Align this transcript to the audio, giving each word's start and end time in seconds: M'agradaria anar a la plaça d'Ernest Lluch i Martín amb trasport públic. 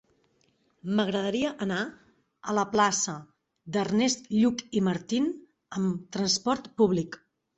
M'agradaria 0.99 1.51
anar 1.65 1.81
a 2.53 2.55
la 2.59 2.63
plaça 2.71 3.15
d'Ernest 3.75 4.27
Lluch 4.37 4.65
i 4.79 4.83
Martín 4.89 5.31
amb 5.81 6.11
trasport 6.17 6.71
públic. 6.83 7.21